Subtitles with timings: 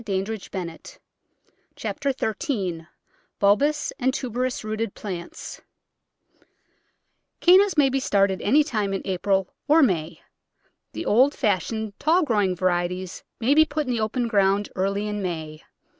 [0.03, 0.79] Digitized by Google
[1.75, 2.87] Chapter THIRTEEN
[3.37, 5.61] Bulbous an* Ctrterou&tootrt plants
[7.39, 10.21] G ANNAS may be started any time in April or May.
[10.93, 15.07] The old fashioned tall grow ing varieties may be put in the open ground early
[15.07, 15.61] in May.